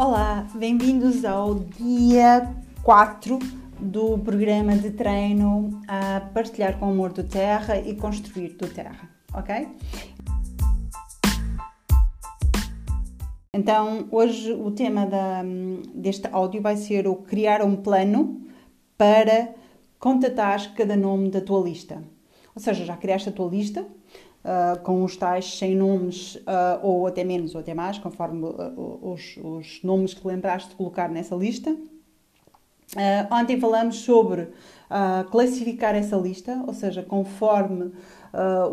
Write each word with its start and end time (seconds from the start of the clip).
Olá, 0.00 0.46
bem-vindos 0.54 1.24
ao 1.24 1.56
dia 1.56 2.54
4 2.84 3.36
do 3.80 4.16
programa 4.20 4.76
de 4.76 4.92
treino 4.92 5.82
a 5.88 6.20
partilhar 6.20 6.78
com 6.78 6.88
amor 6.88 7.12
do 7.12 7.24
Terra 7.24 7.76
e 7.80 7.96
construir 7.96 8.50
do 8.50 8.68
Terra, 8.68 9.10
ok? 9.34 9.66
Então, 13.52 14.06
hoje 14.12 14.52
o 14.52 14.70
tema 14.70 15.04
da, 15.04 15.42
deste 15.92 16.28
áudio 16.30 16.62
vai 16.62 16.76
ser 16.76 17.08
o 17.08 17.16
criar 17.16 17.60
um 17.60 17.74
plano 17.74 18.46
para 18.96 19.52
contatar 19.98 20.74
cada 20.74 20.96
nome 20.96 21.28
da 21.28 21.40
tua 21.40 21.60
lista. 21.60 22.04
Ou 22.54 22.62
seja, 22.62 22.84
já 22.84 22.96
criaste 22.96 23.30
a 23.30 23.32
tua 23.32 23.48
lista 23.48 23.84
uh, 24.48 24.78
com 24.80 25.04
os 25.04 25.16
tais 25.16 25.58
100 25.58 25.76
nomes, 25.76 26.36
uh, 26.36 26.80
ou 26.82 27.06
até 27.06 27.22
menos, 27.22 27.54
ou 27.54 27.60
até 27.60 27.74
mais, 27.74 27.98
conforme 27.98 28.46
uh, 28.46 28.98
os, 29.02 29.38
os, 29.42 29.80
nomes 29.82 30.14
que 30.14 30.26
lembraste 30.26 30.70
de 30.70 30.76
colocar 30.76 31.08
nessa 31.08 31.36
lista. 31.36 31.76
ontem 33.30 33.60
falamos 33.60 33.96
sobre 33.96 34.48
classificar 35.30 35.94
essa 35.94 36.16
lista, 36.16 36.64
ou 36.66 36.72
seja, 36.72 37.02
conforme 37.02 37.92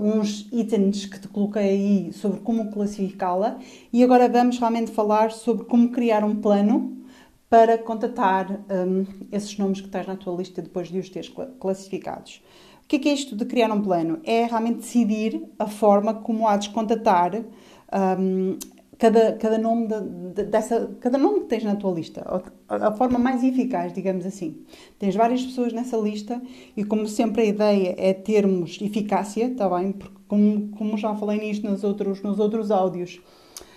uns 0.00 0.48
itens 0.52 1.06
que 1.06 1.18
te 1.18 1.26
coloquei 1.26 1.62
aí 1.62 2.12
sobre 2.12 2.38
como 2.38 2.70
classificá-la, 2.70 3.58
e 3.92 4.04
agora 4.04 4.28
vamos 4.28 4.56
realmente 4.56 4.92
falar 4.92 5.32
sobre 5.32 5.64
como 5.64 5.90
criar 5.90 6.22
um 6.22 6.36
plano 6.36 7.03
para 7.48 7.78
contatar 7.78 8.64
um, 8.70 9.04
esses 9.30 9.56
nomes 9.58 9.80
que 9.80 9.88
tens 9.88 10.06
na 10.06 10.16
tua 10.16 10.36
lista 10.36 10.60
depois 10.60 10.88
de 10.88 10.98
os 10.98 11.08
teres 11.08 11.32
classificados. 11.60 12.42
O 12.84 12.88
que 12.88 12.96
é, 12.96 12.98
que 12.98 13.08
é 13.08 13.14
isto 13.14 13.34
de 13.34 13.44
criar 13.44 13.70
um 13.72 13.80
plano? 13.80 14.20
É 14.24 14.44
realmente 14.44 14.80
decidir 14.80 15.42
a 15.58 15.66
forma 15.66 16.14
como 16.14 16.46
há 16.46 16.56
de 16.56 16.68
contatar 16.70 17.34
um, 17.34 18.58
cada, 18.98 19.32
cada, 19.32 19.58
nome 19.58 19.86
de, 19.86 20.00
de, 20.34 20.44
dessa, 20.44 20.90
cada 21.00 21.16
nome 21.16 21.40
que 21.40 21.46
tens 21.46 21.64
na 21.64 21.76
tua 21.76 21.92
lista, 21.92 22.42
a, 22.68 22.88
a, 22.88 22.92
forma 22.92 23.18
mais 23.18 23.42
eficaz, 23.42 23.92
digamos 23.92 24.26
assim. 24.26 24.64
Tens 24.98 25.14
várias 25.14 25.42
pessoas 25.42 25.72
nessa 25.72 25.96
lista 25.96 26.40
e, 26.76 26.84
como 26.84 27.06
sempre, 27.06 27.42
a 27.42 27.46
ideia 27.46 27.94
é 27.96 28.12
termos 28.12 28.78
eficácia, 28.80 29.46
está 29.46 29.68
bem? 29.68 29.92
Porque, 29.92 30.18
como, 30.28 30.68
como 30.76 30.96
já 30.96 31.14
falei 31.14 31.38
nisto 31.38 31.68
nos 31.68 31.84
outros, 31.84 32.22
nos 32.22 32.38
outros 32.38 32.70
áudios, 32.70 33.20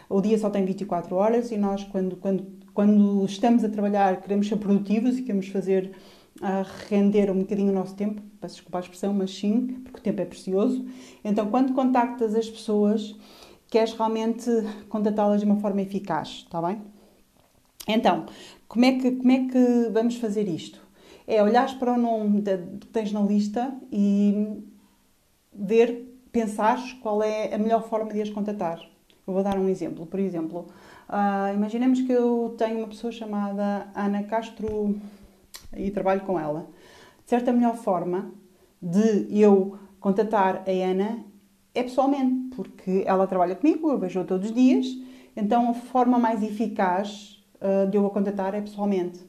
o 0.10 0.22
dia 0.22 0.38
só 0.38 0.50
tem 0.50 0.64
24 0.66 1.16
horas 1.16 1.52
e 1.52 1.58
nós, 1.58 1.84
quando, 1.84 2.16
quando, 2.18 2.46
quando 2.74 3.26
estamos 3.26 3.64
a 3.64 3.70
trabalhar, 3.70 4.22
queremos 4.22 4.48
ser 4.48 4.58
produtivos 4.58 5.18
e 5.18 5.22
queremos 5.22 5.48
fazer 5.48 5.92
a 6.42 6.64
render 6.90 7.32
um 7.32 7.40
bocadinho 7.40 7.72
o 7.72 7.76
nosso 7.76 7.96
tempo, 7.96 8.22
peço 8.40 8.56
desculpa 8.56 8.78
a 8.78 8.82
expressão, 8.82 9.14
mas 9.14 9.34
sim, 9.36 9.82
porque 9.84 10.00
o 10.00 10.04
tempo 10.04 10.22
é 10.22 10.26
precioso. 10.26 10.86
Então, 11.24 11.50
quando 11.50 11.74
contactas 11.74 12.36
as 12.36 12.50
pessoas, 12.50 13.16
queres 13.70 13.94
realmente 13.94 14.50
contatá-las 14.90 15.42
de 15.42 15.46
uma 15.46 15.58
forma 15.58 15.82
eficaz, 15.82 16.44
está 16.46 16.62
bem? 16.62 16.82
Então, 17.88 18.26
como 18.68 18.86
é 18.86 19.00
que, 19.00 19.12
como 19.12 19.32
é 19.32 19.48
que 19.48 19.90
vamos 19.92 20.18
fazer 20.18 20.48
isto? 20.48 20.86
É 21.26 21.42
olhar 21.42 21.78
para 21.80 21.94
o 21.94 21.98
nome 21.98 22.42
que 22.42 22.88
tens 22.88 23.12
na 23.12 23.22
lista 23.22 23.74
e 23.92 24.62
ver, 25.54 26.20
pensar 26.32 26.80
qual 27.02 27.24
é 27.24 27.54
a 27.54 27.58
melhor 27.58 27.88
forma 27.88 28.14
de 28.14 28.22
as 28.22 28.30
contatar. 28.30 28.80
Eu 29.28 29.34
vou 29.34 29.44
dar 29.44 29.58
um 29.58 29.68
exemplo. 29.68 30.06
Por 30.06 30.22
exemplo, 30.22 30.68
uh, 31.10 31.54
imaginemos 31.54 32.00
que 32.02 32.12
eu 32.14 32.56
tenho 32.58 32.78
uma 32.78 32.88
pessoa 32.88 33.12
chamada 33.12 33.88
Ana 33.94 34.24
Castro 34.24 34.96
e 35.76 35.92
trabalho 35.92 36.22
com 36.22 36.40
ela. 36.40 36.66
De 37.26 37.30
certa 37.30 37.52
melhor 37.52 37.76
forma 37.76 38.32
de 38.82 39.28
eu 39.38 39.78
contatar 40.00 40.64
a 40.66 40.72
Ana 40.72 41.26
é 41.76 41.84
pessoalmente, 41.84 42.56
porque 42.56 43.04
ela 43.06 43.28
trabalha 43.28 43.54
comigo, 43.54 43.92
eu 43.92 44.00
vejo-a 44.00 44.24
todos 44.24 44.48
os 44.48 44.56
dias, 44.56 44.88
então 45.36 45.72
a 45.72 45.74
forma 45.74 46.18
mais 46.18 46.42
eficaz 46.42 47.44
uh, 47.56 47.90
de 47.90 47.98
eu 47.98 48.06
a 48.06 48.10
contatar 48.10 48.56
é 48.56 48.62
pessoalmente. 48.62 49.20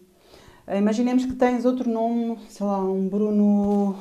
Uh, 0.65 0.77
imaginemos 0.77 1.27
que 1.27 1.34
tens 1.34 1.65
outro 1.65 1.91
nome, 1.91 2.39
sei 2.49 2.65
lá, 2.65 2.78
um 2.78 3.09
Bruno 3.09 3.97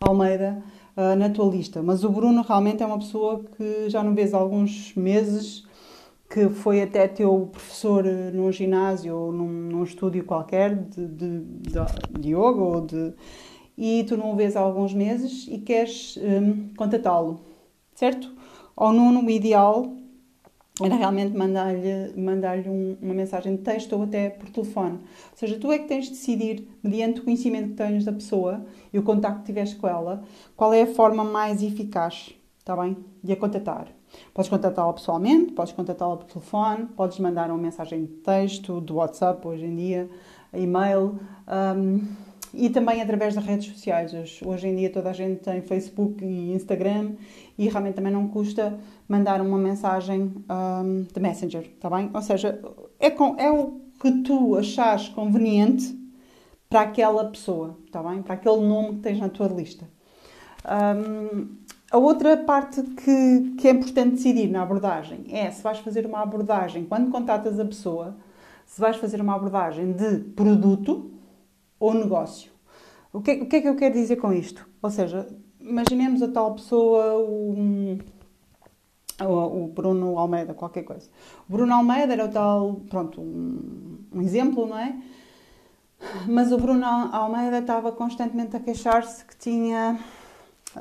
Almeida 0.00 0.60
uh, 1.00 1.16
na 1.16 1.30
tua 1.30 1.50
lista, 1.50 1.82
mas 1.82 2.04
o 2.04 2.10
Bruno 2.10 2.42
realmente 2.42 2.82
é 2.82 2.86
uma 2.86 2.98
pessoa 2.98 3.42
que 3.56 3.88
já 3.88 4.02
não 4.02 4.14
vês 4.14 4.34
há 4.34 4.38
alguns 4.38 4.94
meses 4.94 5.64
que 6.28 6.48
foi 6.48 6.82
até 6.82 7.08
teu 7.08 7.48
professor 7.50 8.06
eh, 8.06 8.30
num 8.32 8.52
ginásio 8.52 9.16
ou 9.16 9.32
num, 9.32 9.48
num 9.48 9.82
estúdio 9.82 10.24
qualquer 10.24 10.76
de, 10.76 11.08
de, 11.08 11.40
de, 12.20 12.28
yoga 12.28 12.60
ou 12.60 12.80
de, 12.82 13.12
e 13.76 14.04
tu 14.04 14.16
não 14.16 14.32
o 14.32 14.36
vês 14.36 14.54
há 14.54 14.60
alguns 14.60 14.94
meses 14.94 15.48
e 15.50 15.58
queres 15.58 16.16
um, 16.18 16.68
contatá-lo, 16.76 17.40
certo? 17.96 18.32
Ou 18.76 18.92
Nuno, 18.92 19.26
o 19.26 19.30
ideal 19.30 19.92
era 20.84 20.96
realmente 20.96 21.36
mandar-lhe 21.36 22.12
mandar 22.16 22.58
um, 22.66 22.96
uma 23.00 23.14
mensagem 23.14 23.56
de 23.56 23.62
texto 23.62 23.92
ou 23.94 24.02
até 24.02 24.30
por 24.30 24.48
telefone. 24.48 24.94
Ou 24.94 25.36
seja, 25.36 25.58
tu 25.58 25.70
é 25.70 25.78
que 25.78 25.88
tens 25.88 26.06
de 26.06 26.10
decidir, 26.10 26.68
mediante 26.82 27.20
o 27.20 27.24
conhecimento 27.24 27.70
que 27.70 27.74
tens 27.74 28.04
da 28.04 28.12
pessoa 28.12 28.64
e 28.92 28.98
o 28.98 29.02
contacto 29.02 29.40
que 29.40 29.46
tiveste 29.46 29.76
com 29.76 29.88
ela, 29.88 30.22
qual 30.56 30.72
é 30.72 30.82
a 30.82 30.86
forma 30.86 31.24
mais 31.24 31.62
eficaz, 31.62 32.34
está 32.58 32.76
bem? 32.76 32.96
De 33.22 33.32
a 33.32 33.36
contatar. 33.36 33.88
Podes 34.34 34.48
contatá-la 34.48 34.92
pessoalmente, 34.92 35.52
podes 35.52 35.72
contatá-la 35.72 36.16
por 36.16 36.26
telefone, 36.26 36.86
podes 36.96 37.18
mandar 37.18 37.50
uma 37.50 37.58
mensagem 37.58 38.04
de 38.04 38.12
texto, 38.14 38.80
do 38.80 38.96
WhatsApp 38.96 39.46
hoje 39.46 39.64
em 39.64 39.76
dia, 39.76 40.10
e-mail 40.52 41.18
um, 41.76 42.06
e 42.52 42.68
também 42.68 43.00
através 43.00 43.34
das 43.34 43.44
redes 43.44 43.68
sociais. 43.72 44.12
Hoje 44.44 44.68
em 44.68 44.76
dia 44.76 44.90
toda 44.90 45.10
a 45.10 45.12
gente 45.12 45.40
tem 45.40 45.62
Facebook 45.62 46.24
e 46.24 46.52
Instagram 46.52 47.12
e 47.56 47.68
realmente 47.68 47.94
também 47.94 48.12
não 48.12 48.26
custa 48.28 48.78
mandar 49.10 49.40
uma 49.40 49.58
mensagem 49.58 50.32
um, 50.48 51.02
de 51.02 51.20
Messenger, 51.20 51.62
está 51.62 51.90
bem? 51.90 52.08
Ou 52.14 52.22
seja, 52.22 52.62
é, 53.00 53.10
com, 53.10 53.34
é 53.36 53.50
o 53.50 53.80
que 54.00 54.22
tu 54.22 54.56
achares 54.56 55.08
conveniente 55.08 55.98
para 56.68 56.82
aquela 56.82 57.24
pessoa, 57.24 57.76
está 57.84 58.00
bem? 58.04 58.22
Para 58.22 58.34
aquele 58.34 58.60
nome 58.60 58.90
que 58.94 59.00
tens 59.00 59.18
na 59.18 59.28
tua 59.28 59.48
lista. 59.48 59.84
Um, 60.64 61.56
a 61.90 61.98
outra 61.98 62.36
parte 62.36 62.80
que, 62.82 63.56
que 63.58 63.66
é 63.66 63.72
importante 63.72 64.14
decidir 64.14 64.48
na 64.48 64.62
abordagem 64.62 65.24
é 65.28 65.50
se 65.50 65.60
vais 65.60 65.80
fazer 65.80 66.06
uma 66.06 66.20
abordagem, 66.20 66.84
quando 66.84 67.10
contatas 67.10 67.58
a 67.58 67.64
pessoa, 67.64 68.16
se 68.64 68.80
vais 68.80 68.96
fazer 68.96 69.20
uma 69.20 69.34
abordagem 69.34 69.90
de 69.90 70.18
produto 70.18 71.10
ou 71.80 71.92
negócio. 71.94 72.52
O 73.12 73.20
que, 73.20 73.32
o 73.32 73.46
que 73.46 73.56
é 73.56 73.60
que 73.60 73.68
eu 73.68 73.74
quero 73.74 73.94
dizer 73.94 74.16
com 74.16 74.32
isto? 74.32 74.64
Ou 74.80 74.88
seja, 74.88 75.26
imaginemos 75.60 76.22
a 76.22 76.28
tal 76.28 76.54
pessoa, 76.54 77.18
o, 77.18 77.98
o, 79.26 79.68
Bruno 79.68 80.18
Almeida, 80.18 80.54
qualquer 80.54 80.82
coisa. 80.82 81.08
O 81.48 81.52
Bruno 81.52 81.74
Almeida 81.74 82.12
era 82.12 82.24
o 82.24 82.28
tal, 82.28 82.80
pronto, 82.88 83.20
um, 83.20 83.98
um 84.12 84.22
exemplo, 84.22 84.66
não 84.66 84.78
é? 84.78 84.96
Mas 86.26 86.50
o 86.50 86.58
Bruno 86.58 86.84
Almeida 86.86 87.58
estava 87.58 87.92
constantemente 87.92 88.56
a 88.56 88.60
queixar-se 88.60 89.24
que 89.24 89.36
tinha 89.36 89.98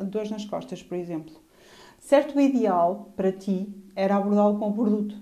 dores 0.04 0.32
nas 0.32 0.46
costas, 0.46 0.82
por 0.82 0.98
exemplo. 0.98 1.36
Certo, 2.00 2.38
o 2.38 2.42
ideal 2.42 3.10
para 3.16 3.32
ti 3.32 3.68
era 3.96 4.16
abordá-lo 4.16 4.58
com 4.58 4.70
o 4.70 4.74
produto, 4.74 5.16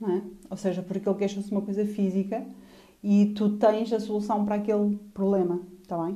não 0.00 0.10
é? 0.10 0.22
Ou 0.50 0.56
seja, 0.56 0.82
porque 0.82 1.08
ele 1.08 1.18
queixa-se 1.18 1.50
uma 1.50 1.62
coisa 1.62 1.84
física 1.86 2.44
e 3.02 3.26
tu 3.36 3.56
tens 3.56 3.92
a 3.92 4.00
solução 4.00 4.44
para 4.44 4.56
aquele 4.56 4.98
problema, 5.14 5.60
está 5.82 5.96
bem? 5.96 6.14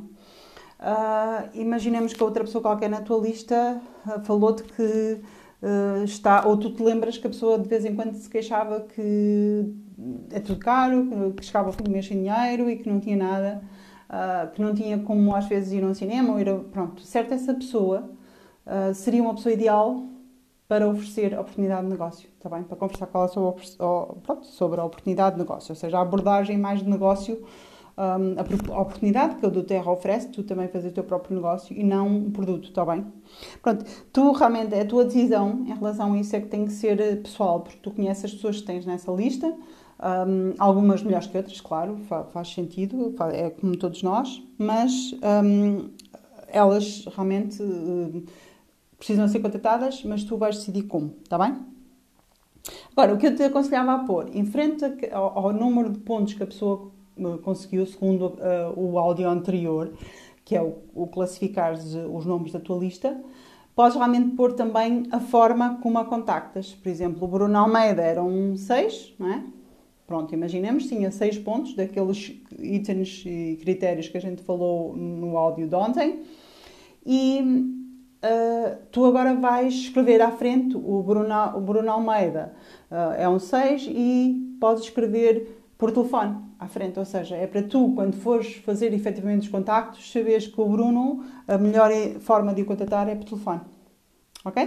Uh, 0.80 1.48
imaginemos 1.54 2.12
que 2.12 2.24
outra 2.24 2.42
pessoa 2.42 2.62
qualquer 2.62 2.88
na 2.88 3.02
tua 3.02 3.20
lista 3.20 3.80
uh, 4.06 4.20
falou-te 4.24 4.62
que 4.62 5.20
uh, 5.62 6.04
está, 6.04 6.46
ou 6.46 6.56
tu 6.56 6.70
te 6.70 6.82
lembras 6.82 7.18
que 7.18 7.26
a 7.26 7.30
pessoa 7.30 7.58
de 7.58 7.68
vez 7.68 7.84
em 7.84 7.94
quando 7.94 8.14
se 8.14 8.28
queixava 8.28 8.80
que 8.80 9.74
é 10.32 10.40
tudo 10.40 10.58
caro, 10.58 11.08
que 11.36 11.44
chegava 11.44 11.68
ao 11.68 11.72
fim 11.72 11.84
do 11.84 11.90
mês 11.90 12.06
sem 12.06 12.18
dinheiro 12.18 12.70
e 12.70 12.76
que 12.76 12.88
não 12.88 13.00
tinha 13.00 13.16
nada 13.16 13.62
uh, 14.10 14.50
que 14.52 14.60
não 14.60 14.74
tinha 14.74 14.98
como 14.98 15.34
às 15.34 15.46
vezes 15.46 15.72
ir 15.72 15.84
a 15.84 15.86
um 15.86 15.94
cinema 15.94 16.32
ou 16.32 16.40
ir 16.40 16.48
a, 16.48 16.56
pronto, 16.56 17.02
certo 17.02 17.32
essa 17.32 17.54
pessoa 17.54 18.10
uh, 18.66 18.94
seria 18.94 19.22
uma 19.22 19.34
pessoa 19.34 19.52
ideal 19.52 20.04
para 20.66 20.88
oferecer 20.88 21.36
oportunidade 21.36 21.82
de 21.82 21.88
negócio, 21.88 22.28
está 22.36 22.48
bem? 22.48 22.62
Para 22.62 22.76
conversar 22.76 23.08
com 23.08 23.18
ela 23.18 23.26
sobre, 23.26 23.64
pronto, 24.22 24.46
sobre 24.46 24.80
a 24.80 24.84
oportunidade 24.84 25.34
de 25.34 25.42
negócio, 25.42 25.72
ou 25.72 25.76
seja, 25.76 25.98
a 25.98 26.02
abordagem 26.02 26.56
mais 26.56 26.78
de 26.78 26.88
negócio, 26.88 27.42
um, 28.00 28.72
a 28.72 28.80
oportunidade 28.80 29.36
que 29.36 29.46
o 29.46 29.50
do 29.50 29.62
Terra 29.62 29.92
oferece, 29.92 30.28
tu 30.28 30.42
também 30.42 30.68
fazer 30.68 30.88
o 30.88 30.92
teu 30.92 31.04
próprio 31.04 31.36
negócio 31.36 31.76
e 31.76 31.84
não 31.84 32.08
um 32.08 32.30
produto, 32.30 32.70
está 32.70 32.84
bem? 32.84 33.04
Pronto, 33.62 33.84
tu 34.10 34.32
realmente, 34.32 34.74
a 34.74 34.84
tua 34.86 35.04
decisão 35.04 35.64
em 35.66 35.74
relação 35.74 36.14
a 36.14 36.18
isso 36.18 36.34
é 36.34 36.40
que 36.40 36.48
tem 36.48 36.64
que 36.64 36.72
ser 36.72 36.98
eh, 36.98 37.16
pessoal, 37.16 37.60
porque 37.60 37.78
tu 37.82 37.90
conheces 37.90 38.24
as 38.24 38.32
pessoas 38.32 38.60
que 38.60 38.66
tens 38.66 38.86
nessa 38.86 39.12
lista, 39.12 39.46
um, 39.46 40.54
algumas 40.58 41.02
melhores 41.02 41.26
que 41.26 41.36
outras, 41.36 41.60
claro, 41.60 41.98
faz, 42.32 42.48
sentido, 42.48 43.14
é 43.32 43.50
como 43.50 43.76
todos 43.76 44.02
nós, 44.02 44.42
mas 44.56 45.14
um, 45.44 45.90
elas 46.48 47.04
realmente 47.14 47.62
uh, 47.62 48.24
precisam 48.96 49.28
ser 49.28 49.40
contatadas, 49.40 50.02
mas 50.04 50.24
tu 50.24 50.38
vais 50.38 50.56
decidir 50.56 50.84
como, 50.84 51.16
está 51.22 51.36
bem? 51.38 51.54
Agora, 52.92 53.14
o 53.14 53.18
que 53.18 53.26
eu 53.26 53.36
te 53.36 53.42
aconselhava 53.42 53.92
a 53.92 53.98
pôr, 54.00 54.30
em 54.34 54.46
frente 54.46 54.84
ao, 55.12 55.52
número 55.52 55.90
de 55.90 55.98
pontos 55.98 56.34
que 56.34 56.42
a 56.42 56.46
pessoa 56.46 56.90
conseguiu, 57.42 57.86
segundo 57.86 58.26
uh, 58.26 58.72
o 58.76 58.98
áudio 58.98 59.28
anterior, 59.28 59.92
que 60.44 60.56
é 60.56 60.62
o, 60.62 60.78
o 60.94 61.06
classificar 61.06 61.74
os 61.74 62.26
nomes 62.26 62.52
da 62.52 62.60
tua 62.60 62.78
lista, 62.78 63.20
podes 63.74 63.96
realmente 63.96 64.34
pôr 64.36 64.52
também 64.52 65.04
a 65.10 65.20
forma 65.20 65.78
como 65.82 65.98
a 65.98 66.04
contactas. 66.04 66.74
Por 66.74 66.88
exemplo, 66.88 67.24
o 67.24 67.28
Bruno 67.28 67.56
Almeida 67.56 68.02
era 68.02 68.22
um 68.22 68.56
6, 68.56 69.14
não 69.18 69.32
é? 69.32 69.44
Pronto, 70.10 70.34
imaginemos 70.34 70.88
tinha 70.88 71.08
seis 71.12 71.38
pontos 71.38 71.74
daqueles 71.74 72.36
itens 72.58 73.22
e 73.24 73.56
critérios 73.60 74.08
que 74.08 74.18
a 74.18 74.20
gente 74.20 74.42
falou 74.42 74.96
no 74.96 75.38
áudio 75.38 75.68
de 75.68 75.74
ontem 75.76 76.22
e 77.06 77.40
uh, 78.24 78.76
tu 78.90 79.04
agora 79.04 79.34
vais 79.34 79.72
escrever 79.72 80.20
à 80.20 80.32
frente 80.32 80.76
o 80.76 81.00
Bruno, 81.04 81.56
o 81.56 81.60
Bruno 81.60 81.92
Almeida. 81.92 82.52
Uh, 82.90 83.14
é 83.18 83.28
um 83.28 83.38
6 83.38 83.86
e 83.88 84.56
podes 84.60 84.82
escrever 84.82 85.59
por 85.80 85.90
telefone 85.92 86.36
à 86.58 86.68
frente, 86.68 86.98
ou 86.98 87.06
seja, 87.06 87.34
é 87.34 87.46
para 87.46 87.62
tu, 87.62 87.94
quando 87.94 88.14
fores 88.14 88.56
fazer 88.56 88.92
efetivamente 88.92 89.44
os 89.44 89.48
contactos, 89.48 90.12
saberes 90.12 90.46
que 90.46 90.60
o 90.60 90.68
Bruno, 90.68 91.24
a 91.48 91.56
melhor 91.56 91.90
forma 92.20 92.52
de 92.52 92.60
o 92.60 92.66
contatar 92.66 93.08
é 93.08 93.14
por 93.14 93.24
telefone. 93.24 93.62
Ok? 94.44 94.62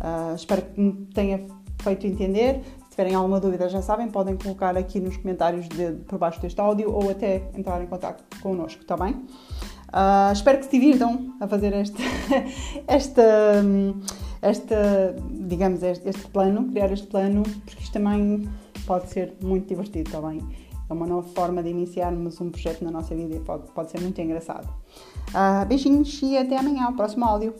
Uh, 0.00 0.34
espero 0.34 0.62
que 0.62 0.80
me 0.80 1.06
tenha 1.14 1.46
feito 1.80 2.08
entender. 2.08 2.60
Se 2.84 2.90
tiverem 2.90 3.14
alguma 3.14 3.38
dúvida, 3.38 3.68
já 3.68 3.80
sabem, 3.80 4.08
podem 4.08 4.36
colocar 4.36 4.76
aqui 4.76 4.98
nos 4.98 5.16
comentários 5.16 5.68
de, 5.68 5.92
por 6.08 6.18
baixo 6.18 6.40
deste 6.42 6.60
áudio 6.60 6.92
ou 6.92 7.08
até 7.08 7.48
entrar 7.56 7.80
em 7.80 7.86
contato 7.86 8.24
connosco, 8.40 8.82
está 8.82 8.96
bem? 8.96 9.12
Uh, 9.12 10.32
espero 10.32 10.58
que 10.58 10.64
se 10.64 10.72
divirtam 10.72 11.36
a 11.38 11.46
fazer 11.46 11.72
este, 11.72 12.02
esta, 12.88 13.22
esta, 14.42 15.14
digamos, 15.30 15.84
este, 15.84 16.08
este, 16.08 16.26
plano, 16.28 16.66
criar 16.66 16.92
este 16.92 17.06
plano, 17.06 17.44
porque 17.64 17.82
isto 17.84 17.92
também 17.92 18.48
pode 18.88 19.10
ser 19.10 19.34
muito 19.42 19.68
divertido, 19.68 20.10
bem? 20.22 20.40
É 20.88 20.92
uma 20.94 21.06
nova 21.06 21.28
forma 21.34 21.62
de 21.62 21.68
iniciarmos 21.68 22.40
um 22.40 22.50
projeto 22.50 22.82
na 22.82 22.90
nossa 22.90 23.14
vida 23.14 23.36
e 23.36 23.40
pode, 23.40 23.70
pode 23.72 23.90
ser 23.90 24.00
muito 24.00 24.18
engraçado. 24.18 24.66
Uh, 25.28 25.66
beijinhos 25.66 26.22
e 26.22 26.38
até 26.38 26.56
amanhã, 26.56 26.88
o 26.88 26.96
próximo 26.96 27.26
áudio. 27.26 27.54